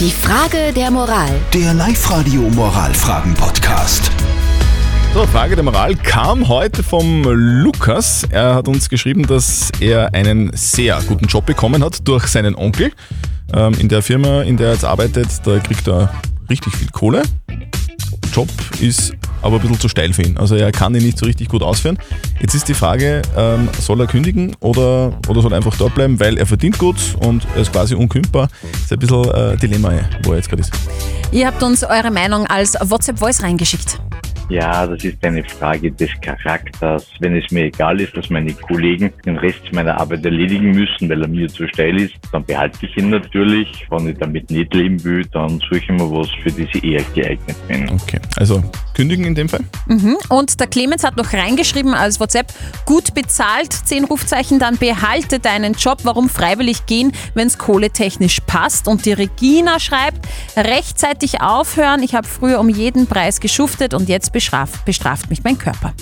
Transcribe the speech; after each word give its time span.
Die 0.00 0.10
Frage 0.10 0.72
der 0.74 0.90
Moral. 0.90 1.30
Der 1.52 1.72
Live-Radio 1.72 2.42
Moralfragen-Podcast. 2.50 4.10
So, 5.14 5.24
Frage 5.24 5.54
der 5.54 5.62
Moral 5.62 5.94
kam 5.94 6.48
heute 6.48 6.82
vom 6.82 7.22
Lukas. 7.22 8.24
Er 8.28 8.56
hat 8.56 8.66
uns 8.66 8.88
geschrieben, 8.88 9.24
dass 9.24 9.70
er 9.78 10.12
einen 10.12 10.50
sehr 10.56 11.00
guten 11.06 11.26
Job 11.26 11.46
bekommen 11.46 11.84
hat 11.84 12.08
durch 12.08 12.26
seinen 12.26 12.56
Onkel. 12.56 12.90
Ähm, 13.54 13.74
in 13.74 13.88
der 13.88 14.02
Firma, 14.02 14.42
in 14.42 14.56
der 14.56 14.66
er 14.66 14.72
jetzt 14.72 14.84
arbeitet, 14.84 15.28
da 15.44 15.60
kriegt 15.60 15.86
er 15.86 16.12
richtig 16.50 16.74
viel 16.74 16.88
Kohle. 16.90 17.22
Job 18.32 18.48
ist 18.80 19.12
aber 19.44 19.56
ein 19.56 19.60
bisschen 19.60 19.78
zu 19.78 19.88
steil 19.88 20.12
für 20.12 20.22
ihn. 20.22 20.36
Also 20.38 20.56
er 20.56 20.72
kann 20.72 20.94
ihn 20.94 21.02
nicht 21.02 21.18
so 21.18 21.26
richtig 21.26 21.48
gut 21.48 21.62
ausführen. 21.62 21.98
Jetzt 22.40 22.54
ist 22.54 22.68
die 22.68 22.74
Frage, 22.74 23.22
ähm, 23.36 23.68
soll 23.78 24.00
er 24.00 24.06
kündigen 24.06 24.56
oder, 24.60 25.18
oder 25.28 25.42
soll 25.42 25.52
er 25.52 25.56
einfach 25.56 25.76
dort 25.76 25.94
bleiben, 25.94 26.18
weil 26.18 26.38
er 26.38 26.46
verdient 26.46 26.78
gut 26.78 26.96
und 27.20 27.46
er 27.54 27.62
ist 27.62 27.72
quasi 27.72 27.94
unkündbar. 27.94 28.48
Das 28.62 28.80
ist 28.80 28.92
ein 28.92 28.98
bisschen 28.98 29.24
äh, 29.30 29.56
Dilemma, 29.56 29.92
wo 30.22 30.32
er 30.32 30.36
jetzt 30.38 30.48
gerade 30.48 30.62
ist. 30.62 30.72
Ihr 31.30 31.46
habt 31.46 31.62
uns 31.62 31.84
eure 31.84 32.10
Meinung 32.10 32.46
als 32.46 32.74
WhatsApp-Voice 32.80 33.42
reingeschickt. 33.42 34.00
Ja, 34.50 34.86
das 34.86 35.02
ist 35.02 35.24
eine 35.24 35.42
Frage 35.42 35.90
des 35.90 36.10
Charakters. 36.20 37.06
Wenn 37.20 37.34
es 37.36 37.50
mir 37.50 37.64
egal 37.64 38.00
ist, 38.00 38.14
dass 38.16 38.28
meine 38.28 38.52
Kollegen 38.52 39.10
den 39.24 39.38
Rest 39.38 39.72
meiner 39.72 39.98
Arbeit 39.98 40.24
erledigen 40.24 40.72
müssen, 40.72 41.08
weil 41.08 41.22
er 41.22 41.28
mir 41.28 41.48
zu 41.48 41.66
steil 41.68 41.98
ist, 41.98 42.14
dann 42.30 42.44
behalte 42.44 42.84
ich 42.84 42.96
ihn 42.96 43.10
natürlich. 43.10 43.86
Wenn 43.90 44.08
ich 44.08 44.18
damit 44.18 44.50
nicht 44.50 44.74
leben 44.74 45.02
will, 45.02 45.24
dann 45.32 45.60
suche 45.60 45.78
ich 45.78 45.88
mir 45.88 46.10
was, 46.10 46.28
für 46.42 46.50
das 46.50 46.68
ich 46.74 46.84
eher 46.84 47.02
geeignet 47.14 47.56
bin. 47.68 47.88
Okay, 47.90 48.20
also 48.36 48.62
kündigen 48.94 49.24
in 49.24 49.34
dem 49.34 49.48
Fall. 49.48 49.60
Mhm. 49.86 50.16
Und 50.28 50.60
der 50.60 50.66
Clemens 50.66 51.04
hat 51.04 51.16
noch 51.16 51.32
reingeschrieben 51.32 51.94
als 51.94 52.20
WhatsApp, 52.20 52.52
gut 52.86 53.14
bezahlt, 53.14 53.72
10 53.72 54.04
Rufzeichen, 54.04 54.58
dann 54.58 54.78
behalte 54.78 55.38
deinen 55.38 55.74
Job. 55.74 56.00
Warum 56.04 56.28
freiwillig 56.28 56.86
gehen, 56.86 57.12
wenn 57.34 57.46
es 57.46 57.58
kohletechnisch 57.58 58.40
passt? 58.46 58.88
Und 58.88 59.04
die 59.06 59.12
Regina 59.12 59.78
schreibt, 59.80 60.26
rechtzeitig 60.56 61.40
aufhören. 61.40 62.02
Ich 62.02 62.14
habe 62.14 62.26
früher 62.26 62.60
um 62.60 62.68
jeden 62.68 63.06
Preis 63.06 63.40
geschuftet 63.40 63.94
und 63.94 64.08
jetzt 64.08 64.32
bestraft, 64.32 64.84
bestraft 64.84 65.30
mich 65.30 65.44
mein 65.44 65.58
Körper. 65.58 65.94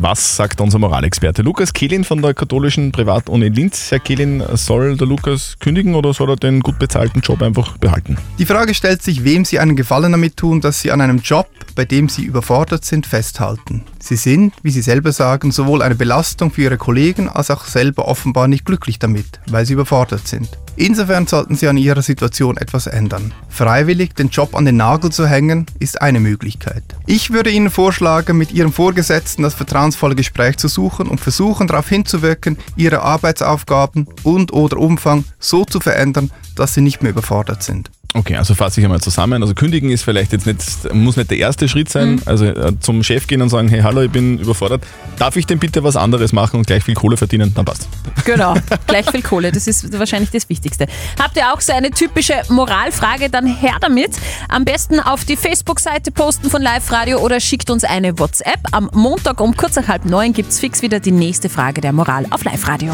Was 0.00 0.36
sagt 0.36 0.60
unser 0.60 0.78
Moralexperte 0.78 1.42
Lukas 1.42 1.72
Kehlin 1.72 2.04
von 2.04 2.22
der 2.22 2.32
katholischen 2.32 2.92
Privatuni 2.92 3.48
Linz? 3.48 3.90
Herr 3.90 3.98
Kehlin, 3.98 4.44
soll 4.52 4.96
der 4.96 5.08
Lukas 5.08 5.56
kündigen 5.58 5.96
oder 5.96 6.14
soll 6.14 6.30
er 6.30 6.36
den 6.36 6.60
gut 6.60 6.78
bezahlten 6.78 7.20
Job 7.20 7.42
einfach 7.42 7.78
behalten? 7.78 8.16
Die 8.38 8.46
Frage 8.46 8.74
stellt 8.74 9.02
sich, 9.02 9.24
wem 9.24 9.44
Sie 9.44 9.58
einen 9.58 9.74
Gefallen 9.74 10.12
damit 10.12 10.36
tun, 10.36 10.60
dass 10.60 10.80
Sie 10.80 10.92
an 10.92 11.00
einem 11.00 11.18
Job, 11.18 11.48
bei 11.78 11.84
dem 11.84 12.08
Sie 12.08 12.24
überfordert 12.24 12.84
sind, 12.84 13.06
festhalten. 13.06 13.84
Sie 14.00 14.16
sind, 14.16 14.52
wie 14.64 14.72
Sie 14.72 14.82
selber 14.82 15.12
sagen, 15.12 15.52
sowohl 15.52 15.80
eine 15.80 15.94
Belastung 15.94 16.50
für 16.50 16.62
Ihre 16.62 16.76
Kollegen 16.76 17.28
als 17.28 17.52
auch 17.52 17.66
selber 17.66 18.08
offenbar 18.08 18.48
nicht 18.48 18.64
glücklich 18.64 18.98
damit, 18.98 19.38
weil 19.48 19.64
Sie 19.64 19.74
überfordert 19.74 20.26
sind. 20.26 20.48
Insofern 20.74 21.28
sollten 21.28 21.54
Sie 21.54 21.68
an 21.68 21.76
Ihrer 21.76 22.02
Situation 22.02 22.56
etwas 22.56 22.88
ändern. 22.88 23.32
Freiwillig 23.48 24.16
den 24.16 24.30
Job 24.30 24.56
an 24.56 24.64
den 24.64 24.76
Nagel 24.76 25.12
zu 25.12 25.28
hängen, 25.28 25.66
ist 25.78 26.02
eine 26.02 26.18
Möglichkeit. 26.18 26.82
Ich 27.06 27.30
würde 27.30 27.50
Ihnen 27.50 27.70
vorschlagen, 27.70 28.36
mit 28.36 28.50
Ihrem 28.50 28.72
Vorgesetzten 28.72 29.44
das 29.44 29.54
vertrauensvolle 29.54 30.16
Gespräch 30.16 30.56
zu 30.56 30.66
suchen 30.66 31.06
und 31.06 31.20
versuchen 31.20 31.68
darauf 31.68 31.88
hinzuwirken, 31.88 32.58
Ihre 32.74 33.02
Arbeitsaufgaben 33.02 34.08
und 34.24 34.52
oder 34.52 34.78
Umfang 34.78 35.22
so 35.38 35.64
zu 35.64 35.78
verändern, 35.78 36.32
dass 36.56 36.74
Sie 36.74 36.80
nicht 36.80 37.04
mehr 37.04 37.12
überfordert 37.12 37.62
sind. 37.62 37.92
Okay, 38.18 38.34
also 38.34 38.56
fasse 38.56 38.80
ich 38.80 38.84
einmal 38.84 39.00
zusammen. 39.00 39.42
Also 39.42 39.54
kündigen 39.54 39.90
ist 39.90 40.02
vielleicht 40.02 40.32
jetzt 40.32 40.44
nicht, 40.44 40.60
muss 40.92 41.16
nicht 41.16 41.30
der 41.30 41.38
erste 41.38 41.68
Schritt 41.68 41.88
sein. 41.88 42.16
Mhm. 42.16 42.22
Also 42.26 42.46
äh, 42.46 42.72
zum 42.80 43.04
Chef 43.04 43.28
gehen 43.28 43.40
und 43.40 43.48
sagen, 43.48 43.68
hey, 43.68 43.80
hallo, 43.80 44.02
ich 44.02 44.10
bin 44.10 44.40
überfordert. 44.40 44.82
Darf 45.18 45.36
ich 45.36 45.46
denn 45.46 45.60
bitte 45.60 45.84
was 45.84 45.94
anderes 45.94 46.32
machen 46.32 46.56
und 46.56 46.66
gleich 46.66 46.82
viel 46.82 46.94
Kohle 46.94 47.16
verdienen? 47.16 47.54
Dann 47.54 47.64
passt. 47.64 47.88
Genau, 48.24 48.54
gleich 48.88 49.08
viel 49.08 49.22
Kohle, 49.22 49.52
das 49.52 49.68
ist 49.68 49.96
wahrscheinlich 49.96 50.30
das 50.30 50.48
Wichtigste. 50.48 50.88
Habt 51.20 51.36
ihr 51.36 51.52
auch 51.52 51.60
so 51.60 51.72
eine 51.72 51.92
typische 51.92 52.34
Moralfrage, 52.48 53.30
dann 53.30 53.46
her 53.46 53.76
damit. 53.80 54.10
Am 54.48 54.64
besten 54.64 54.98
auf 54.98 55.24
die 55.24 55.36
Facebook-Seite 55.36 56.10
posten 56.10 56.50
von 56.50 56.60
Live 56.60 56.90
Radio 56.90 57.18
oder 57.18 57.38
schickt 57.38 57.70
uns 57.70 57.84
eine 57.84 58.18
WhatsApp. 58.18 58.58
Am 58.72 58.90
Montag 58.92 59.40
um 59.40 59.56
kurz 59.56 59.76
nach 59.76 59.86
halb 59.86 60.06
neun 60.06 60.32
gibt 60.32 60.50
es 60.50 60.58
fix 60.58 60.82
wieder 60.82 60.98
die 60.98 61.12
nächste 61.12 61.48
Frage 61.48 61.80
der 61.80 61.92
Moral 61.92 62.26
auf 62.30 62.42
Live 62.42 62.66
Radio. 62.66 62.92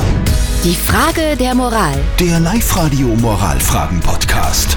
Die 0.65 0.75
Frage 0.75 1.37
der 1.39 1.55
Moral. 1.55 1.95
Der 2.19 2.41
Live-Radio 2.41 3.09
Moralfragen-Podcast. 3.09 4.74